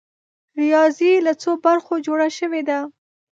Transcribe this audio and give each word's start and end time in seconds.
ریاضي 0.61 1.11
له 1.25 1.33
څو 1.41 1.51
برخو 1.65 1.95
جوړه 2.05 2.27
شوې 2.37 2.61
ده؟ 2.69 2.79